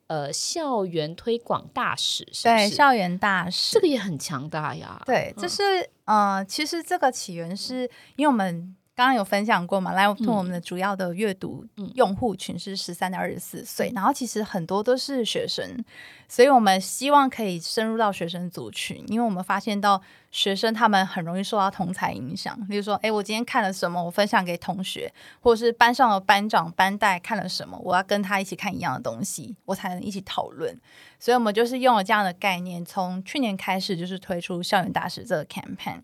[0.07, 2.43] 呃，校园推广大使是是？
[2.45, 5.01] 对，校园大使，这个也很强大呀。
[5.07, 5.63] 对，就是
[6.05, 8.77] 嗯、呃，其实这个起源是因为我们。
[8.95, 15.83] 刚刚有分享过嘛？LINE WEBTOON 我们的主要的阅读用户群是十三到二十四岁，然后其实很多都是学生，
[16.29, 30.79] 所以我们希望可以深入到学生族群，因为我们发现到学生他们很容易受到同才影响，比如说，哎，我今天看了什么，我分享给同学，或者是班上的班长、班代看了什么，我要跟他一起看一样的东西，我才能一起讨论。
[31.19, 36.03] 所以，我们就是用了这样的概念，从去年开始就是推出校园大使这个 campaign。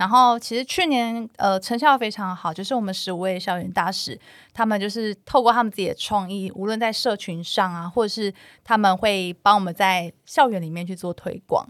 [0.00, 4.18] 然后其实去年呃成效非常好，就是我们十五位校园大使，
[4.54, 8.32] 他们就是透过他们自己的创意，无论在社群上啊，或者是
[8.64, 11.68] 他们会帮我们在校园里面去做推广，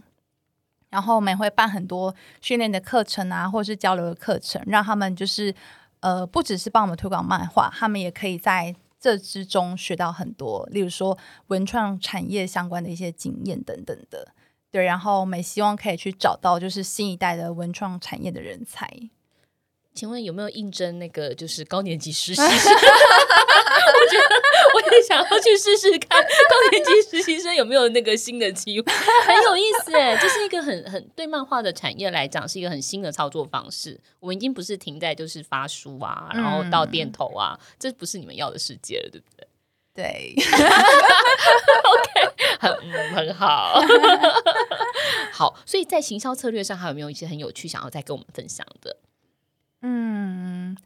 [0.91, 5.53] 然后我们也会办很多训练的课程啊，或者是交流的课程，让他们就是
[5.99, 14.29] 呃不只是帮我们推广漫画，他们也可以在这之中学到很多，例如说文创产业相关的一些经验等等的。
[14.71, 18.89] 对，然后我们希望可以去找到就是新一代的文创产业的人才。
[19.93, 22.47] 请问有没有应征那个就是高年级实习生？
[22.47, 24.25] 我觉得
[24.75, 28.93] 我也想要去试试看高年级实习生有没有那个新的机会，
[29.27, 33.99] 很有意思哎，这是一个很很对漫画的产业来讲是一个很新的操作方式。
[34.21, 39.47] 我们已经不是停在就是发书啊，然后到店头啊，嗯、这不是你们要的世界了，对不对？
[39.93, 40.35] 对
[41.85, 42.29] ，OK，
[42.61, 42.73] 很
[43.13, 43.81] 很好，
[45.35, 48.97] 好，所以在行销策略上，还有没有一些很有趣想要再跟我们分享的？
[49.83, 50.77] 嗯，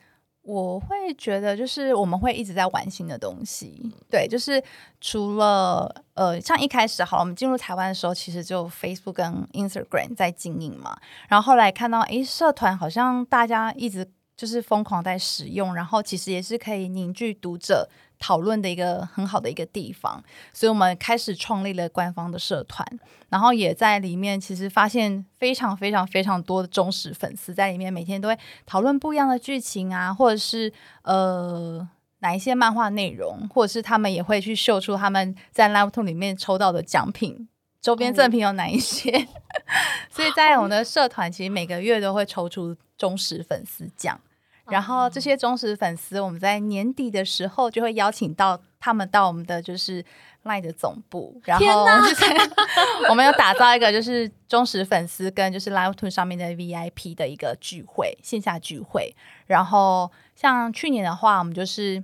[0.42, 4.62] 我会觉得就是我们会一直在玩新的东西，对，就是
[5.02, 10.96] 除了呃，像一开始好，我们进入台湾的时候，其实就 Facebook 跟 Instagram 在经营嘛，
[11.28, 17.88] 然后后来看到，诶，社团好像大家一直就是疯狂在使用，然后其实也是可以凝聚读者。
[18.24, 22.82] 讨论的一个很好的一个地方，所以我们开始创立了官方的社团，
[23.28, 31.86] 然后也在里面其实发现非常非常非常多的忠实粉丝在里面，每天都会讨论不一样的剧情啊，或者是呃
[32.20, 37.46] 哪一些漫画内容，或者是他们也会去秀出他们在 LiveToon 里面抽到的奖品、
[37.82, 39.10] 周边赠品有哪一些。
[39.10, 39.28] 哦、
[40.08, 44.18] 所以在我们的社团，其实每个月都会抽出忠实粉丝奖。
[44.66, 50.04] 然后这些忠实粉丝，我们在年底的时候就会邀请到他们到我们的就是
[50.44, 52.24] LINE 的总部，然后就是
[53.10, 59.14] 我们有打造一个就是忠实粉丝跟就是 LiveToon 上面的 VIP 的一个聚会，线下聚会。
[59.46, 62.02] 然后像去年的话，我们就是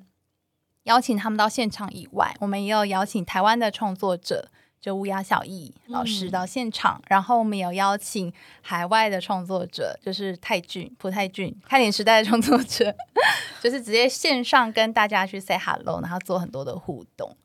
[0.85, 4.51] 邀请他们到现场以外，我们也有邀请台湾的创作者。
[4.81, 12.95] 就乌鸦小艺老师到现场，嗯、然后我们有邀请海外的创作者，就是泰俊、朴泰俊、开点时代的创作者，
[13.61, 17.37] 就是直接线上跟大家去 say hello，然后做很多的互动。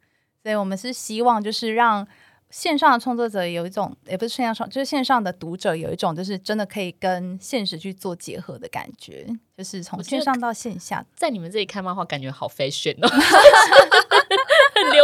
[0.42, 2.08] 所以我们是希望就是让
[2.52, 13.10] 线上的创作者有一种，也不是线上创，就是线上的读者有一种，就是真的可以跟现实去做结合的感觉，就是从线上到线下，在你们这里看漫画，感觉好 fashion 哦。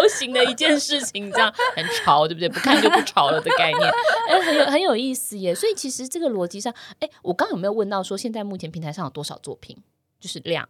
[0.01, 2.49] 很流行的一件事情，这样很潮，对不对？
[2.49, 3.91] 不看就不潮了的概念，
[4.29, 5.53] 哎，很有很有意思耶。
[5.53, 9.77] 所以其实这个逻辑上，哎，我刚刚有没有问到说，现在目前平台上有多少作品？
[10.19, 10.67] 就是量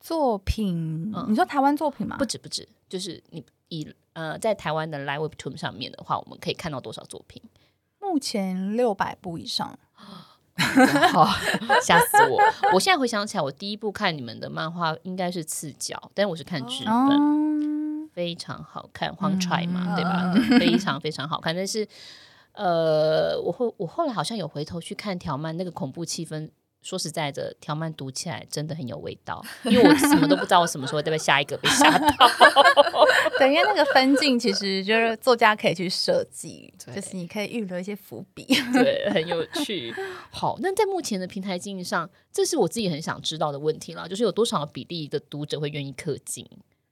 [0.00, 2.16] 作品，嗯、你说台湾作品吗？
[2.16, 7.42] 不止不止，就是你以呃在台湾的 Live Webtoon 上面的话，我们可以看到多少作品？
[8.00, 9.78] 目前六百部以上。
[10.56, 11.26] 好，
[11.82, 12.40] 吓死我！
[12.72, 16.94] 我现在回想起来，我第一部看你们的漫画应该是《赤脚》，但我是看剧本。
[16.94, 17.73] 哦
[18.14, 20.58] 非常好看，荒踹嘛，嗯、对吧？
[20.58, 21.54] 非常非常好看。
[21.54, 21.86] 但是，
[22.52, 26.48] 呃，我后我后来好像有回头去看条漫，那个恐怖气氛，
[26.80, 29.44] 说实在的，条漫读起来真的很有味道。
[29.64, 32.08] 因为我什么都不知道，我什么时候会被下一个被吓到。
[33.38, 39.92] 对，因为那个分镜其实就是作家可以去设计，就是你可以预留一些伏笔，对，很有趣。
[40.30, 46.46] 好，那在目前的平台经营上，这是我自己很想知道的问题了，就是有多少比例的读者会愿意氪金？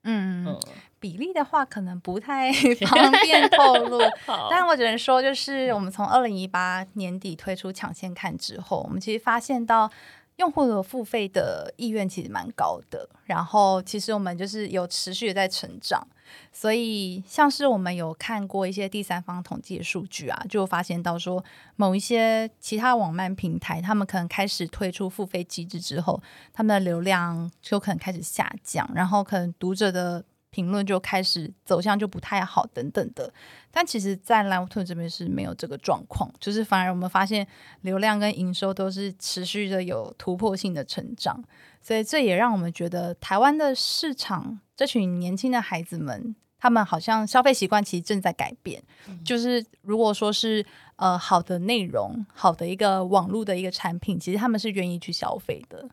[0.04, 0.60] 嗯，嗯，
[0.98, 2.52] 比例的话可能不太
[2.86, 4.48] 方便透露，好。
[4.50, 9.90] 但我只能说，就是我们从二零一八年底推出抢先看之后，我们其实发现到。
[10.36, 16.04] 用户的付费的意愿其实蛮高的，然后其实我们就是有持续的在成长，
[16.52, 21.44] 所以像是我们有看过一些第三方统计的数据啊，就发现到说
[21.76, 30.24] 某一些其他网漫平台，他们可能开始推出付费机制之后，他们的流量就可能开始下降，然后可能读者的。
[30.52, 33.32] 评论就开始走向就不太好等等的，
[33.70, 37.44] 但其实，在 LiveToon 这边是没有这个状况，就是反而我们发现
[37.80, 41.42] 流量跟营收都是持续的有突破性的成长，
[41.80, 50.62] 所以这也让我们觉得台湾的市场这群年轻的孩子们，他们好像消费习惯其实正在改变，嗯、就是如果说是
[50.96, 55.88] 呃好的内容、好的一个网络的一个产品，其实他们是愿意去消费的。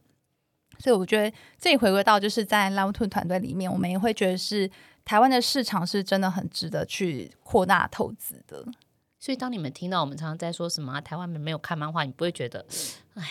[0.80, 4.70] 所以我觉得这里回归到就是在 LiveToon 团队里面，我们也会觉得是
[5.04, 8.66] 台湾的市场是真的很值得去扩大投资的。
[9.20, 12.66] 所以当你们听到我们常常在说什么、啊、台湾人没有看漫画，你不会觉得，
[13.16, 13.24] 哎，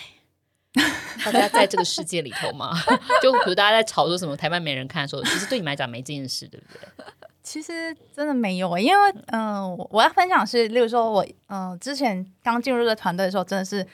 [1.25, 2.75] 大家在这个世界里头吗？
[3.23, 7.07] 就比如大家在吵说什么台湾没人看的时候，其实对你们来讲没这件事，对不对？
[7.43, 13.87] 其实真的没有，因为嗯、呃，我要分享是，例如说我嗯、呃、之前刚进入这个团队的时候，真的是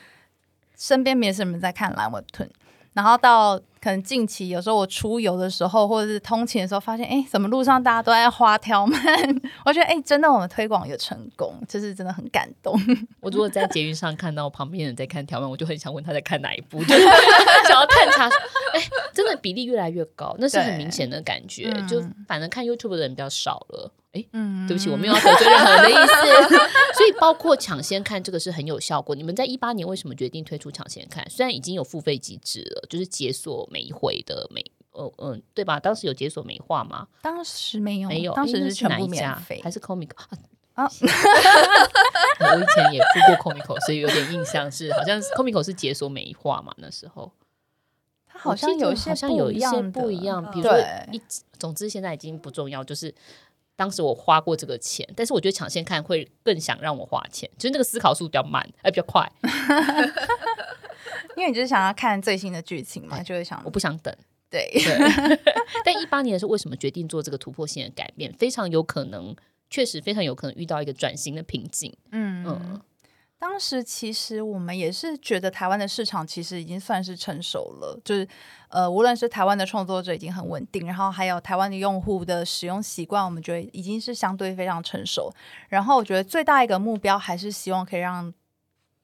[0.77, 2.51] 身边没什么人在看 LiveToon。
[2.95, 8.99] 然后到可能近期，有时候我出游的时候，或者是通勤的时候，发现哎，怎么路上大家都在花条漫？
[9.63, 12.75] 我觉得哎，真的我们推广有成功，就是真的很感动。
[13.21, 17.05] 我如果在捷运上看到旁边人在看条漫，我就很想问他在看哪一部，就是
[17.69, 18.27] 想要探查。
[18.73, 18.81] 哎，
[19.13, 21.71] 真的比例越来越高，那是很明显的感觉。
[21.77, 23.93] 嗯、就反正看 YouTube 的人比较少了。
[24.13, 26.57] 哎，嗯，对不起，我没有要得罪任何人的意思。
[26.95, 29.13] 所以，包括抢先看这个是很有效果。
[29.13, 31.29] 你们在一八年为什么决定推出抢先看？
[31.29, 35.81] 虽然已经有付费机制了，就是解锁每一回的每，呃嗯、呃，对吧？
[35.81, 37.09] 当时有解锁美化吗？
[37.21, 40.29] 当时没有，没有，当时是全部免费，还是 Comico 啊？
[40.75, 40.85] 啊
[42.39, 46.73] 我以前也付过 Comico，所以有点印象是，好像 Comico 是解锁美化嘛？
[46.77, 47.33] 那时候，
[48.27, 50.79] 它好像有些好像有一些不一样，比如说
[51.11, 51.21] 一，
[51.59, 53.13] 总之现在已经不重要，就是。
[53.77, 59.29] 当时我花过这个钱，但是我觉得抢先看会更想让我花钱，就是那个思考速度比较慢，哎，比较快，
[61.37, 64.15] 因为你就是想要看最新的剧情嘛，就会想我不想等，
[64.51, 64.71] 对。
[64.75, 65.39] 对
[65.85, 68.33] 但一八年的时候，为什么决定做这个突破性的改变？
[68.35, 69.35] 非常有可能，
[69.69, 71.93] 确实非常有可能遇到一个转型的瓶颈。
[72.13, 72.61] 嗯嗯。
[72.65, 72.81] 嗯
[73.37, 78.27] 当时其实我们也是觉得台湾的市场其实已经算是成熟了，就是
[78.69, 85.31] 呃，无论是台湾的创作者已经很稳定，然后还有台湾的用户的使用习惯，我们觉得已经是相对非常成熟。
[85.69, 88.33] 然后我觉得最大一个目标还是希望可以让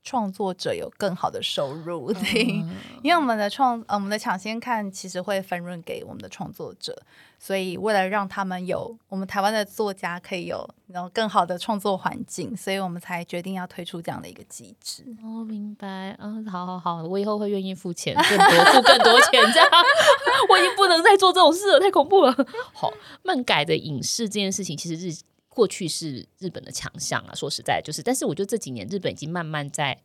[0.02, 2.12] 创作者有更好的收入。
[2.12, 7.02] 对，嗯、因为我们的创，呃，我们的抢先看其实会分润给我们的创作者。
[7.42, 15.02] 所以，为了让他们有我们台湾的作家可以有然后更好的创作环境，所以我们才决定要推出这样的一个机制。
[15.22, 16.14] 哦，明白。
[16.18, 19.66] 嗯，好好好，我以后会愿意付钱更多，付更多钱，这样
[20.50, 22.46] 我已经不能再做这种事了，太恐怖了。
[22.74, 22.92] 好，
[23.22, 25.10] 漫改的影视这件事情，其实日
[25.60, 27.34] 过去是日本的强项啊。
[27.34, 30.00] 说实在，就是，但是我觉得这几年日本已经慢慢在，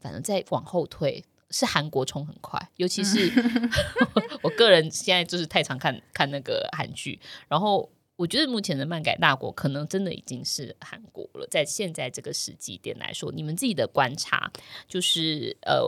[0.00, 1.24] 反正在往后退。
[1.54, 3.30] 是韩国冲很快，尤其是
[4.42, 11.46] 我个人现在就是太常看看那个韩剧，然后我觉得目前的漫改大国可能真的已经是韩国了。
[11.50, 14.50] 在现在这个时机点来说，你们自己的观察
[14.86, 15.82] 就是呃，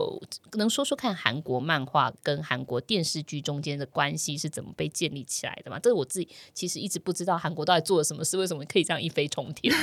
[0.57, 5.79] 能说说看韩国漫画跟韩国电视剧中间的关系是怎么被建立起来的吗？
[5.79, 9.73] 这个我自己其实一直不知道韩国到底做了什么事，为什么可以这样一飞冲天，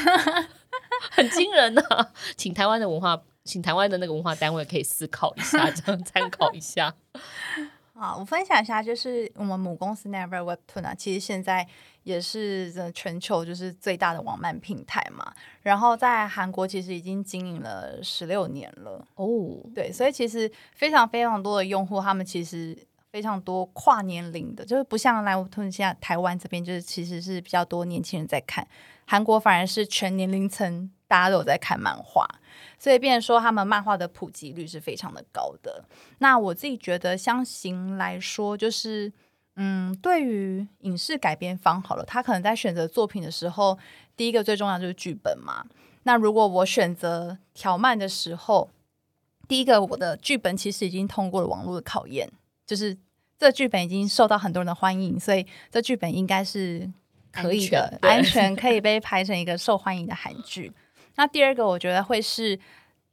[1.12, 2.12] 很惊人呢、啊。
[2.36, 3.22] 请台湾的文化。
[3.45, 6.95] 请台湾的那个文化单位可以思考一下，这样参考一下。
[7.95, 11.66] 好，我分享一下，就是我们母公司 Never Webtoon 啊，其实现在
[12.05, 15.32] 也是全球就是最大的网漫平台嘛。
[15.61, 19.28] 然后在韩国其实已经经营了十六年了哦。
[19.74, 22.76] 对，所以其实非常非常多的用户，他们其实
[23.11, 28.66] 非常多跨年龄的，就是不像 WEBTOON 现在台湾这边就是其实是比较多年轻人在看，
[29.07, 32.26] 韩国反而是全年龄层大家都有在看漫画。
[32.78, 35.84] 所以，变成说他们漫画的普及率是非常的高的。
[36.18, 39.12] 那我自己觉得，相形来说，就是
[39.56, 43.78] 嗯，对于影视改编方好了，他可能在选择作品的时候，
[44.16, 45.66] 第一个最重要就是剧本嘛。
[46.04, 48.70] 那如果我选择条漫的时候，
[49.46, 52.28] 第一个我的剧本其实已经通过了网络的考验，
[52.66, 52.96] 就是
[53.38, 56.90] 这剧本已经受到很多人的欢迎，所以这剧本应该是
[57.30, 60.72] 可以的，安全，安全可以被拍成一个受欢迎的韩剧。
[61.16, 62.58] 那第二个，我觉得会是，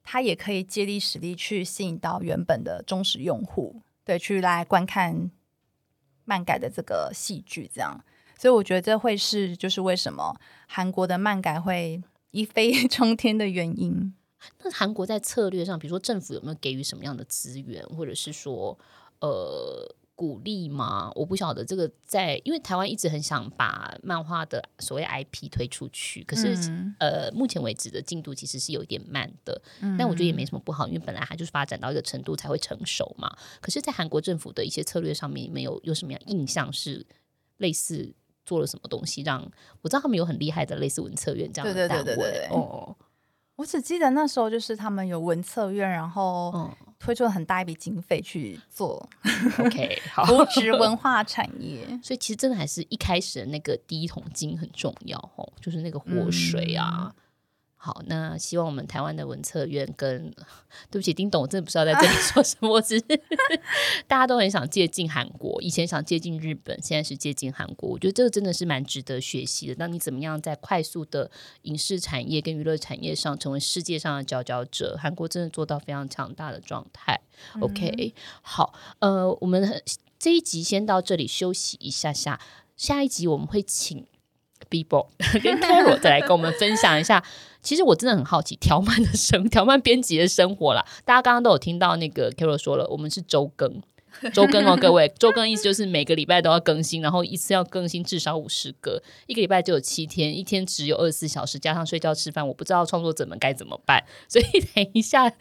[0.04, 5.30] 它也可以借力使力去吸引到原本的忠实用户，对，去来观看
[6.26, 8.04] 漫改的这个戏剧，这样。
[8.38, 14.14] 所以我觉得这会是，就是为什么韩国的漫改会一飞 冲天的原因。
[14.64, 18.78] 那韩国在策略上，比如说政府有没有给予什么样的资源，或者是说，
[19.20, 19.96] 呃。
[20.20, 21.10] 鼓励吗？
[21.16, 29.62] 我不晓得这个在，因为台湾一直很想把漫画的所谓 IP 推出去，可是、嗯、呃，目前为止的进度其实是有一点慢的。
[29.80, 33.34] 嗯、但我觉得也没什么不好，因为本来它就是发展到一个程度才会成熟嘛。
[33.62, 37.06] 可是，在韩国政府的一些策略上面，没有有什么样印象是
[37.60, 38.14] 类似
[38.46, 39.52] 做了什么东西让，让
[39.84, 42.04] 我知道他们有很厉害的类似文策院这样的单位。
[42.04, 42.94] 对对对对对对哦。
[43.60, 49.06] 我只记得那时候就是他们有文策院，然后推出了很大一笔经费去做，
[49.60, 51.86] OK， 好，扶植文化产业。
[52.02, 57.14] 所以其实真的还是一开始的那个第一桶金很重要哦，就是那个活水啊。
[57.14, 57.24] 嗯
[57.82, 60.30] 好，那希望我们台湾的文策院跟，
[60.92, 63.06] 对不起，丁董，我真的不知道在这里 说什么，我只是
[64.06, 69.76] 大家都很想接近韩国，以前想接近日本，现在是接近韩国，我觉得这个真的是蛮值得学习的。
[69.78, 74.98] 那你怎么样在快速的影视产业跟娱乐产业上成为世界上的佼佼者？
[75.02, 77.22] 韩国真的做到非常强大的状态。
[77.56, 79.82] 嗯、OK，好，呃，我们
[80.20, 82.42] 这一集先到这里休息一下下，
[82.76, 84.06] 下一集我们会请。
[84.70, 85.08] Bibo
[85.42, 87.24] 跟 Carol 再来跟我们分享一下，
[87.62, 90.86] 其实我真的很好奇条漫的生条漫编辑的生活啦。
[91.04, 93.82] 大家刚刚都有听到那个 Carol 说了，我们是周更，
[94.34, 104.04] 周更哦，各位，周更意思就是每个礼拜都要更新，然后一次要更新至少五十个，一个礼拜就有七天，一天只有二十四小时，加上睡觉吃饭，我不知道创作者们该怎么办。
[104.28, 105.32] 所以等一下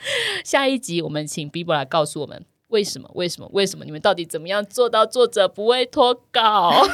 [0.44, 2.44] 下一集，我们请 Bibo 来告诉我们。
[2.68, 3.10] 为什么？
[3.14, 3.48] 为什么？
[3.52, 3.84] 为什么？
[3.84, 6.70] 你们到底怎么样做到作者不会脱稿？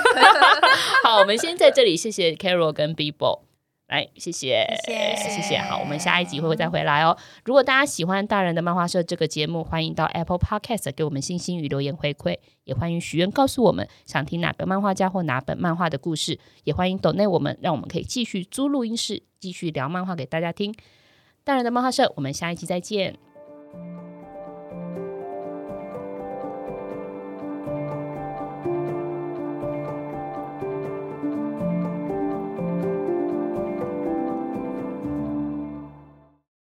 [1.04, 3.40] 好，我们先在这里谢谢 Carol 跟 Bibo，
[3.88, 5.58] 来谢谢谢谢谢谢。
[5.58, 7.16] 好，我们下一集会会再回来哦。
[7.44, 20.74] 如果大家喜欢大人的漫画社这个节目，欢迎到 Apple Podcast 给我们星星与留言回馈，也欢迎许愿告诉我们想听哪个漫画家或哪本漫画的故事，也欢迎 Donate 我们，让我们可以继续租录音室，继续聊漫画给大家听。
[21.42, 23.18] 大人的漫画社，我们下一集再见。